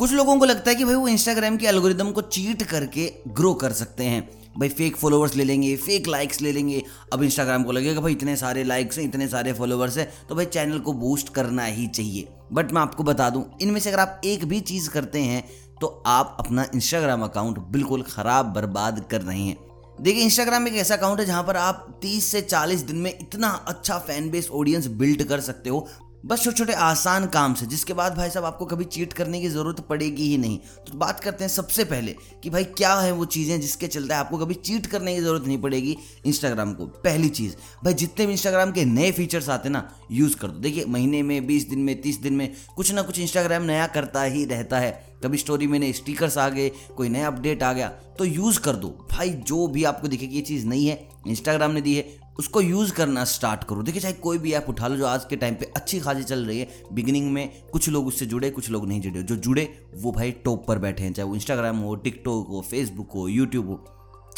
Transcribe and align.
कुछ 0.00 0.12
लोगों 0.12 0.38
को 0.38 0.44
लगता 0.44 0.70
है 0.70 0.74
कि 0.76 0.84
भाई 0.84 0.94
वो 0.94 1.08
इंस्टाग्राम 1.08 1.56
के 1.56 1.66
एल्गोरिदम 1.66 2.10
को 2.10 2.20
चीट 2.24 2.62
करके 2.62 3.04
ग्रो 3.28 3.52
कर 3.54 3.72
सकते 3.72 4.04
हैं। 4.04 4.22
भाई 4.58 4.68
फेक 4.68 4.96
फॉलोअर्स 4.96 5.34
ले 5.36 5.44
लेंगे 5.44 5.74
फेक 5.76 6.08
लाइक्स 6.08 6.40
ले 6.40 6.52
लेंगे। 6.52 6.82
अब 7.12 7.22
इंस्टाग्राम 7.22 7.64
को 7.64 7.72
लगेगा 7.72 8.00
भाई 8.00 8.12
इतने 8.12 8.36
सारे 8.36 8.64
लाइक्स 8.64 8.98
हैं, 8.98 9.04
इतने 9.04 9.28
सारे 9.28 9.52
फॉलोअर्स 9.52 9.98
हैं 9.98 10.08
तो 10.28 10.34
भाई 10.34 10.46
चैनल 10.46 10.78
को 10.78 10.92
बूस्ट 10.94 11.34
करना 11.34 11.64
ही 11.64 11.86
चाहिए। 11.88 12.28
बट 12.52 12.72
मैं 12.72 12.82
आपको 12.82 13.04
बता 13.04 13.28
दूँ, 13.30 13.44
इनमें 13.62 13.80
से 13.80 13.90
अगर 13.90 14.00
आप 14.00 14.20
एक 14.24 14.44
भी 14.44 14.60
चीज़ 14.62 14.90
करते 14.90 15.20
हैं 15.20 15.44
तो 15.80 16.02
आप 16.06 16.36
अपना 16.40 16.66
इंस्टाग्राम 16.74 17.22
अकाउंट 17.22 17.58
बिल्कुल 17.70 18.02
ख़राब, 18.04 18.46
बर्बाद 18.46 19.06
कर 19.10 19.20
रहे 19.20 19.40
हैं। 19.40 19.56
देखिए 20.00 20.24
इंस्टाग्राम 20.24 20.68
एक 20.68 20.74
ऐसा 20.76 20.94
अकाउंट 20.94 21.20
है 21.20 21.26
जहाँ 21.26 21.42
पर 21.42 21.56
आप 21.58 21.86
30 22.02 22.32
से 22.32 22.40
40 22.42 22.82
दिन 22.82 22.96
में 22.96 23.10
इतना 23.10 23.48
अच्छा 23.68 23.98
फ़ैन 23.98 24.30
बेस 24.30 24.48
ऑडियंस 24.50 24.86
बिल्ड 24.86 25.22
कर 25.24 25.40
सकते 25.42 25.70
हो। 25.70 25.88
बस 26.20 26.42
छोटे 26.42 26.56
छोटे 26.56 26.72
आसान 26.74 27.26
काम 27.26 27.54
से, 27.54 27.66
जिसके 27.66 27.92
बाद 27.92 28.16
भाई 28.16 28.30
साहब 28.30 28.44
आपको 28.44 28.64
कभी 28.66 28.84
चीट 28.86 29.12
करने 29.12 29.40
की 29.40 29.48
ज़रूरत 29.48 29.80
पड़ेगी 29.80 30.22
ही 30.22 30.36
नहीं। 30.38 30.58
तो 30.86 30.98
बात 30.98 31.20
करते 31.20 31.44
हैं 31.44 31.48
सबसे 31.50 31.84
पहले 31.84 32.14
कि 32.42 32.50
भाई 32.50 32.64
क्या 32.64 32.94
है 32.94 33.12
वो 33.12 33.24
चीज़ें 33.26 33.60
जिसके 33.60 33.86
चलते 33.86 34.14
आपको 34.14 34.38
कभी 34.38 34.54
चीट 34.54 34.86
करने 34.86 35.14
की 35.14 35.20
ज़रूरत 35.20 35.46
नहीं 35.46 35.58
पड़ेगी 35.58 35.96
इंस्टाग्राम 36.26 36.74
को। 36.74 36.86
पहली 36.86 37.28
चीज़, 37.30 37.54
भाई 37.84 37.94
जितने 37.94 38.26
भी 38.26 38.32
इंस्टाग्राम 38.32 38.72
के 38.72 38.84
नए 38.84 39.10
फीचर्स 39.12 39.48
आते 39.48 39.68
हैं 39.68 39.72
ना 39.72 39.88
यूज़ 40.10 40.36
कर 40.36 40.48
दो। 40.48 40.58
देखिए, 40.58 40.84
महीने 40.84 41.22
में, 41.22 41.46
बीस 41.46 41.68
दिन 41.68 41.78
में, 41.78 42.00
तीस 42.00 42.20
दिन 42.20 42.34
में, 42.34 42.52
कुछ 42.76 42.92
ना 42.92 43.02
कुछ 43.02 43.18
इंस्टाग्राम 43.18 43.62
नया 43.62 43.86
करता 43.86 44.22
ही 44.22 44.44
रहता 44.44 44.78
है। 44.78 44.90
कभी 45.24 45.38
स्टोरी 45.38 45.66
में 45.66 45.78
नए 45.78 45.92
स्टिकर्स 45.92 46.38
आ 46.38 46.48
गए, 46.48 46.68
कोई 46.96 47.08
नया 47.08 47.26
अपडेट 47.26 47.62
आ 47.62 47.72
गया 47.72 47.88
तो 48.18 48.24
यूज़ 48.24 48.60
कर 48.60 48.76
दो। 48.76 48.88
भाई, 49.10 49.30
जो 49.30 49.66
भी 49.66 49.84
आपको 49.84 50.08
दिखे 50.08 50.26
कि 50.26 50.36
ये 50.36 50.42
चीज़ 50.42 50.66
नहीं 50.66 50.86
है। 50.86 51.08
इंस्टाग्राम 51.28 51.70
ने 51.70 51.80
दी 51.80 51.94
है 51.94 52.19
उसको 52.38 52.60
यूज़ 52.60 52.92
करना 52.92 53.24
स्टार्ट 53.24 53.64
करो। 53.64 53.82
देखिए, 53.82 54.00
चाहे 54.00 54.14
कोई 54.14 54.38
भी 54.38 54.52
ऐप 54.52 54.66
उठा 54.68 54.88
लो 54.88 54.96
जो 54.96 55.06
आज 55.06 55.24
के 55.24 55.36
टाइम 55.36 55.54
पे 55.54 55.72
अच्छी 55.76 56.00
खासी 56.00 56.22
चल 56.22 56.44
रही 56.46 56.58
है, 56.58 56.68
बिगिनिंग 56.92 57.30
में 57.32 57.62
कुछ 57.72 57.88
लोग 57.88 58.06
उससे 58.06 58.26
जुड़े, 58.26 58.50
कुछ 58.50 58.70
लोग 58.70 58.86
नहीं 58.88 59.00
जुड़े। 59.00 59.22
जो 59.22 59.36
जुड़े, 59.36 59.86
वो 59.94 60.12
भाई 60.12 60.30
टॉप 60.30 60.66
पर 60.66 60.78
बैठे 60.78 61.02
हैं, 61.02 61.12
चाहे 61.12 61.28
वो 61.28 61.34
इंस्टाग्राम 61.34 61.76
हो 61.76 61.94
टिकटॉक 61.94 62.48
हो 62.48 62.60
फेसबुक 62.60 63.10
हो 63.14 63.28
यूट्यूब 63.28 63.68
हो। 63.68 63.84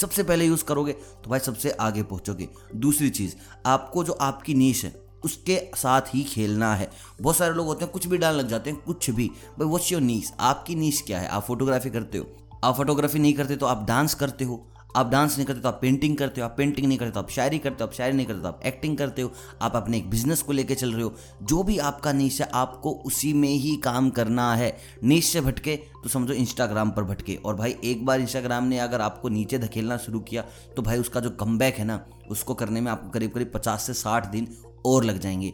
सबसे 0.00 0.22
पहले 0.22 0.46
यूज़ 0.46 0.64
करोगे 0.64 0.92
तो 0.92 1.30
भाई 1.30 1.38
सबसे 1.38 1.70
आगे 1.70 2.02
पहुंचोगे। 2.02 2.48
दूसरी 2.76 3.10
चीज़, 3.10 3.34
आपको 3.66 4.04
जो 4.04 4.12
आपकी 4.12 4.54
नीच 4.54 4.84
है, 4.84 4.94
उसके 5.24 5.60
साथ 5.76 6.00
ही 6.14 6.22
खेलना 6.22 6.74
है। 6.74 6.90
बहुत 7.20 7.36
सारे 7.36 7.54
लोग 7.54 7.66
होते 7.66 7.84
हैं, 7.84 7.92
कुछ 7.92 8.06
भी 8.06 8.18
डालने 8.18 8.42
लग 8.42 8.48
जाते 8.48 8.70
हैं, 8.70 8.80
कुछ 8.80 9.10
भी। 9.10 9.28
भाई 9.58 9.68
वॉट्स 9.68 9.92
योर 9.92 10.02
नीस 10.02 10.32
आपकी 10.40 10.74
नीच 10.74 11.02
क्या 11.06 11.20
है? 11.20 11.28
आप 11.28 11.42
फोटोग्राफी 11.42 11.90
करते 11.90 12.18
हो। 12.18 12.26
आप 12.64 12.76
फोटोग्राफी 12.76 13.18
नहीं 13.18 13.34
करते 13.34 13.56
तो 13.56 13.66
आप 13.66 13.86
डांस 13.86 14.14
करते 14.14 14.44
हो। 14.44 14.66
आप 14.96 15.10
डांस 15.10 15.36
नहीं 15.36 15.46
करते 15.46 15.60
तो 15.60 15.68
आप 15.68 15.78
पेंटिंग 15.82 16.16
करते 16.16 16.40
हो, 16.40 16.44
आप 16.44 16.54
पेंटिंग 16.58 16.86
नहीं 16.86 16.98
करते 16.98 17.12
तो 17.12 17.20
आप 17.20 17.30
शायरी 17.30 17.58
करते 17.58 17.84
हो, 17.84 17.88
आप 17.88 17.94
शायरी 17.94 18.16
नहीं 18.16 18.26
करते 18.26 18.42
तो 18.42 18.48
आप 18.48 18.60
एक्टिंग 18.66 18.96
करते 18.98 19.22
हो, 19.22 19.32
आप 19.62 19.76
अपने 19.76 19.96
एक 19.96 20.10
बिज़नेस 20.10 20.42
को 20.42 20.52
लेके 20.52 20.74
चल 20.74 20.92
रहे 20.92 21.02
हो। 21.02 21.14
जो 21.42 21.62
भी 21.62 21.78
आपका 21.78 22.12
नीच 22.12 22.40
है 22.40 22.48
आपको 22.54 22.90
उसी 23.06 23.32
में 23.32 23.48
ही 23.48 23.76
काम 23.76 24.10
करना 24.10 24.54
है। 24.54 24.76
नीच 25.04 25.24
से 25.24 25.40
भटके 25.40 25.76
तो 25.76 26.08
समझो 26.08 26.32
इंस्टाग्राम 26.32 26.90
पर 26.90 27.04
भटके। 27.04 27.34
और 27.36 27.56
भाई, 27.56 27.76
एक 27.84 28.04
बार 28.06 28.20
इंस्टाग्राम 28.20 28.64
ने 28.64 28.78
अगर 28.78 29.00
आपको 29.00 29.28
नीचे 29.28 29.58
धकेलना 29.58 29.96
शुरू 29.96 30.20
किया 30.20 30.44
तो 30.76 30.82
भाई 30.82 30.98
उसका 30.98 31.20
जो 31.20 31.30
कम 31.30 31.60
है 31.62 31.84
ना, 31.84 32.04
उसको 32.30 32.54
करने 32.54 32.80
में 32.80 32.90
आपको 32.92 33.10
करीब 33.10 33.32
करीब 33.32 33.50
पचास 33.54 33.82
से 33.82 33.94
साठ 33.94 34.26
दिन 34.26 34.48
और 34.86 35.04
लग 35.04 35.18
जाएँगे। 35.18 35.52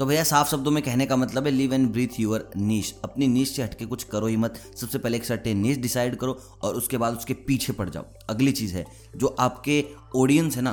तो 0.00 0.06
भैया 0.06 0.22
साफ़ 0.24 0.48
शब्दों 0.48 0.70
में 0.70 0.82
कहने 0.82 1.06
का 1.06 1.16
मतलब 1.16 1.46
है 1.46 1.50
लिव 1.50 1.72
एंड 1.74 1.90
ब्रीथ 1.92 2.08
यूर 2.20 2.50
नीच 2.56 2.94
अपनी 3.04 3.26
नीच 3.28 3.48
से 3.48 3.62
हटके 3.62 3.86
कुछ 3.86 4.04
करो 4.04 4.26
ही 4.26 4.36
मत। 4.36 4.54
सबसे 4.76 4.98
पहले 4.98 5.16
एक 5.16 5.24
सर्टेन 5.24 5.58
नीच 5.58 5.78
डिसाइड 5.78 6.16
करो 6.16 6.38
और 6.62 6.74
उसके 6.74 6.96
बाद 6.96 7.16
उसके 7.16 7.34
पीछे 7.34 7.72
पड़ 7.72 7.88
जाओ। 7.90 8.04
अगली 8.30 8.52
चीज़ 8.52 8.74
है, 8.74 8.86
जो 9.16 9.26
आपके 9.40 9.84
ऑडियंस 10.16 10.56
है 10.56 10.62
ना, 10.62 10.72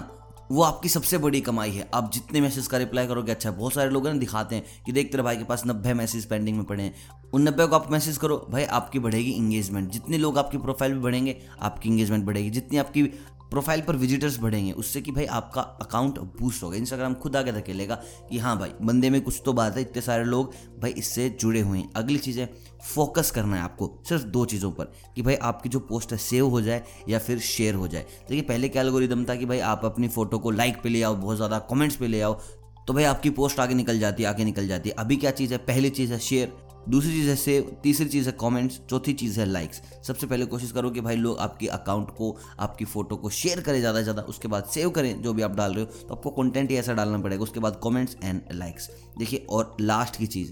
वो 0.51 0.61
आपकी 0.63 0.89
सबसे 0.89 1.17
बड़ी 1.17 1.41
कमाई 1.41 1.71
है। 1.71 1.89
आप 1.93 2.11
जितने 2.13 2.41
मैसेज 2.41 2.67
का 2.67 2.77
रिप्लाई 2.77 3.07
करोगे 3.07 3.31
अच्छा 3.31 3.51
बहुत 3.51 3.73
सारे 3.73 3.89
लोग 3.89 4.07
ना, 4.07 4.13
दिखाते 4.13 4.55
हैं 4.55 4.65
कि 4.85 4.91
देख 4.91 5.11
तेरे 5.11 5.23
भाई 5.23 5.37
के 5.37 5.43
पास 5.43 5.63
नब्बे 5.67 5.93
मैसेज 5.93 6.25
पेंडिंग 6.25 6.57
में 6.57 6.65
पड़े 6.65 6.83
हैं। 6.83 6.95
उन 7.33 7.47
नब्बे 7.47 7.65
को 7.67 7.75
आप 7.75 7.91
मैसेज 7.91 8.17
करो, 8.17 8.45
भाई, 8.49 8.63
आपकी 8.63 8.99
बढ़ेगी 8.99 9.31
इंगेजमेंट 9.31 9.91
जितने 9.91 10.17
लोग 10.17 10.37
आपकी 10.37 10.57
प्रोफ़ाइल 10.57 10.93
पे 10.93 10.99
बढ़ेंगे, 10.99 11.37
आपकी 11.61 11.89
इंगेजमेंट 11.89 12.25
बढ़ेगी। 12.25 12.49
जितनी 12.49 12.77
आपकी 12.77 13.03
प्रोफ़ाइल 13.51 13.81
पर 13.81 13.95
विजिटर्स 13.95 14.37
बढ़ेंगे, 14.39 14.71
उससे 14.71 15.01
कि 15.01 15.11
भाई 15.11 15.25
आपका 15.27 15.61
अकाउंट 15.81 16.19
बूस्ट 16.39 16.63
होगा। 16.63 16.77
इंस्टाग्राम 16.77 17.13
खुद 17.15 17.35
आगे 17.35 17.51
धकेलेगा 17.51 17.95
कि 18.29 18.37
हाँ 18.37 18.57
भाई, 18.59 18.71
बंदे 18.81 19.09
में 19.09 19.19
कुछ 19.21 19.41
तो 19.45 19.53
बात 19.53 19.75
है, 19.75 19.81
इतने 19.81 20.01
सारे 20.01 20.23
लोग 20.23 20.53
भाई 20.81 20.91
इससे 20.93 21.29
जुड़े 21.31 21.61
हुए 21.61 21.77
हैं। 21.77 21.89
अगली 21.95 22.17
चीज़ 22.19 22.39
है 22.39 22.49
फोकस 22.85 23.31
करना 23.31 23.55
है 23.55 23.61
आपको 23.61 23.91
सिर्फ़ 24.09 24.23
दो 24.25 24.45
चीज़ों 24.45 24.71
पर, 24.71 24.91
कि 25.15 25.21
भाई 25.21 25.35
आपकी 25.35 25.69
जो 25.69 25.79
पोस्ट 25.81 26.11
है, 26.11 26.17
सेव 26.19 26.47
हो 26.47 26.61
जाए 26.61 26.83
या 27.09 27.19
फिर 27.19 27.39
शेयर 27.39 27.75
हो 27.75 27.87
जाए। 27.87 28.05
देखिए, 28.29 28.41
पहले 28.43 28.69
क्या 28.69 28.81
एल्गोरिदम 28.81 29.25
था 29.25 29.35
कि 29.35 29.45
भाई 29.45 29.59
आप 29.61 29.85
अपनी 29.85 30.07
फ़ोटो 30.09 30.39
को 30.39 30.51
लाइक 30.51 30.81
पे 30.83 30.89
ले 30.89 31.01
आओ, 31.01 31.15
बहुत 31.15 31.35
ज़्यादा 31.35 31.59
कमेंट्स 31.69 31.95
पे 31.95 32.07
ले 32.07 32.21
आओ 32.21 32.39
तो 32.87 32.93
भाई 32.93 33.03
आपकी 33.03 33.29
पोस्ट 33.31 33.59
आगे 33.59 33.75
निकल 33.75 33.99
जाती 33.99 34.23
है, 34.23 34.29
आगे 34.29 34.43
निकल 34.45 34.67
जाती 34.67 34.89
है। 34.89 34.95
अभी 34.95 35.15
क्या 35.15 35.31
चीज़ 35.31 35.53
है? 35.53 35.57
पहली 35.59 35.89
चीज़ 35.89 36.13
है 36.13 36.19
शेयर। 36.19 36.51
दूसरी 36.89 37.11
चीज़ 37.11 37.29
है 37.29 37.35
सेव 37.35 37.71
तीसरी 37.83 38.09
चीज़ 38.09 38.27
है 38.29 38.35
कमेंट्स 38.41 38.79
चौथी 38.89 39.13
चीज़ 39.13 39.39
है 39.39 39.45
लाइक्स 39.45 39.81
सबसे 40.07 40.27
पहले 40.27 40.45
कोशिश 40.45 40.71
करो 40.71 40.89
कि 40.89 41.01
भाई 41.01 41.15
लोग 41.15 41.37
आपके 41.39 41.67
अकाउंट 41.67 42.09
को, 42.17 42.35
आपकी 42.59 42.85
फ़ोटो 42.85 43.15
को 43.15 43.29
शेयर 43.29 43.61
करें 43.61 43.79
ज़्यादा 43.79 43.99
से 43.99 44.03
ज़्यादा, 44.03 44.21
उसके 44.23 44.47
बाद 44.47 44.63
सेव 44.73 44.89
करें 44.89 45.21
जो 45.21 45.33
भी 45.33 45.41
आप 45.41 45.55
डाल 45.55 45.73
रहे 45.73 45.83
हो. 45.83 46.07
तो 46.07 46.15
आपको 46.15 46.29
कंटेंट 46.31 46.69
ही 46.71 46.77
ऐसा 46.77 46.93
डालना 46.93 47.17
पड़ेगा, 47.17 47.43
उसके 47.43 47.59
बाद 47.59 47.79
कमेंट्स 47.83 48.15
एंड 48.23 48.41
लाइक्स 48.53 48.89
देखिए, 49.17 49.45
और 49.49 49.75
लास्ट 49.81 50.15
की 50.15 50.27
चीज़ 50.27 50.51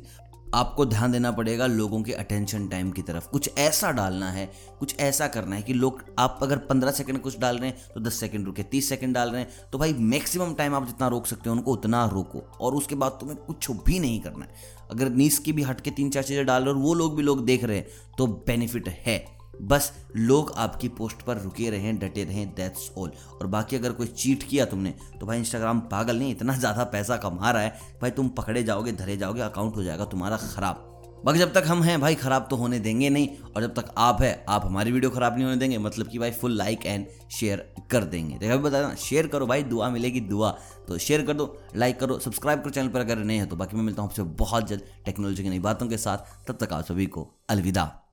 आपको 0.55 0.85
ध्यान 0.85 1.11
देना 1.11 1.31
पड़ेगा 1.31 1.65
लोगों 1.67 2.01
के 2.03 2.11
अटेंशन 2.13 2.67
टाइम 2.67 2.91
की 2.91 3.01
तरफ़। 3.01 3.27
कुछ 3.29 3.49
ऐसा 3.57 3.91
डालना 3.91 4.29
है, 4.31 4.45
कुछ 4.79 4.95
ऐसा 4.99 5.27
करना 5.27 5.55
है 5.55 5.61
कि 5.61 5.73
लोग, 5.73 6.03
आप 6.19 6.39
अगर 6.43 6.57
पंद्रह 6.59 6.91
सेकंड 6.91 7.21
कुछ 7.21 7.37
डाल 7.39 7.57
रहे 7.57 7.69
हैं 7.69 7.93
तो 7.93 8.01
दस 8.01 8.19
सेकंड 8.19 8.45
रुके, 8.45 8.63
तीस 8.63 8.89
सेकंड 8.89 9.15
डाल 9.15 9.29
रहे 9.29 9.41
हैं 9.41 9.69
तो 9.71 9.77
भाई 9.77 9.93
मैक्सिमम 9.93 10.53
टाइम 10.53 10.75
आप 10.75 10.87
जितना 10.87 11.07
रोक 11.07 11.27
सकते 11.27 11.49
हो, 11.49 11.55
उनको 11.55 11.73
उतना 11.73 12.05
रोको। 12.05 12.47
और 12.61 12.75
उसके 12.75 12.95
बाद 12.95 13.17
तुम्हें 13.19 13.37
कुछ 13.37 13.71
भी 13.85 13.99
नहीं 13.99 14.19
करना 14.21 14.45
है। 14.45 14.53
अगर 14.91 15.09
नीस 15.11 15.39
की 15.39 15.53
भी 15.53 15.63
हट 15.63 15.81
के 15.81 15.91
तीन 15.91 16.09
चार 16.09 16.23
चीज़ें 16.23 16.45
डाल 16.45 16.63
रहे 16.63 16.73
हो 16.73 16.79
वो 16.79 16.93
लोग 16.93 17.15
भी 17.15 17.23
लोग 17.23 17.45
देख 17.45 17.63
रहे 17.63 17.77
हैं 17.77 17.87
तो 18.17 18.27
बेनिफिट 18.27 18.89
है। 19.05 19.23
बस 19.61 19.91
लोग 20.15 20.53
आपकी 20.57 20.87
पोस्ट 20.89 21.21
पर 21.21 21.37
रुके 21.37 21.69
रहें, 21.69 21.97
डटे 21.99 22.23
रहें 22.23 22.53
दैट्स 22.55 22.91
ऑल 22.97 23.11
और 23.41 23.47
बाकी 23.47 23.75
अगर 23.75 23.91
कोई 23.91 24.07
चीट 24.07 24.43
किया 24.43 24.65
तुमने 24.65 24.93
तो 25.19 25.25
भाई 25.25 25.37
इंस्टाग्राम 25.39 25.79
पागल 25.91 26.17
नहीं, 26.17 26.31
इतना 26.31 26.55
ज़्यादा 26.55 26.83
पैसा 26.85 27.17
कमा 27.17 27.51
रहा 27.51 27.61
है, 27.61 27.77
भाई 28.01 28.11
तुम 28.11 28.29
पकड़े 28.31 28.63
जाओगे, 28.63 28.91
धरे 28.93 29.17
जाओगे 29.17 29.41
अकाउंट 29.41 29.75
हो 29.75 29.83
जाएगा 29.83 30.05
तुम्हारा 30.05 30.37
ख़राब. 30.37 30.91
बाकी 31.25 31.39
जब 31.39 31.53
तक 31.53 31.63
हम 31.67 31.81
हैं 31.83 31.99
भाई, 32.01 32.15
ख़राब 32.15 32.47
तो 32.49 32.55
होने 32.55 32.79
देंगे 32.79 33.09
नहीं, 33.09 33.27
और 33.55 33.61
जब 33.61 33.73
तक 33.75 33.93
आप 33.97 34.21
है, 34.21 34.45
आप 34.49 34.65
हमारी 34.65 34.91
वीडियो 34.91 35.11
ख़राब 35.11 35.35
नहीं 35.35 35.45
होने 35.45 35.57
देंगे 35.57 35.77
मतलब 35.77 36.07
कि 36.07 36.19
भाई 36.19 36.31
फुल 36.31 36.57
लाइक 36.57 36.85
एंड 36.85 37.05
शेयर 37.31 37.65
कर 37.91 38.03
देंगे. 38.03 38.37
देखा 38.37 38.57
बता 38.57 38.81
देना 38.81 38.95
शेयर 38.97 39.27
करो 39.27 39.47
भाई, 39.47 39.63
दुआ 39.63 39.89
मिलेगी, 39.89 40.19
दुआ. 40.21 40.51
तो 40.87 40.97
शेयर 40.97 41.25
कर 41.25 41.33
दो 41.33 41.55
लाइक 41.75 41.99
करो 41.99 42.19
सब्सक्राइब 42.19 42.61
करो 42.61 42.71
चैनल 42.71 42.89
पर 42.89 42.99
अगर 42.99 43.17
नहीं 43.17 43.39
है 43.39 43.45
तो 43.45 43.55
बाकी 43.55 43.77
मैं 43.77 43.83
मिलता 43.83 44.01
हूँ 44.01 44.09
आपसे 44.09 44.23
बहुत 44.23 44.67
जल्द 44.67 44.81
टेक्नोलॉजी 45.05 45.43
की 45.43 45.49
नई 45.49 45.59
बातों 45.59 45.87
के 45.87 45.97
साथ. 45.97 46.17
तब 46.47 46.57
तक 46.61 46.73
आप 46.73 46.85
सभी 46.85 47.05
को 47.07 47.29
अलविदा. 47.49 48.04